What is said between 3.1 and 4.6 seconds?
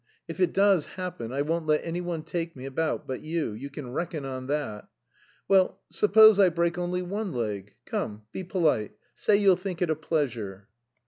you, you can reckon on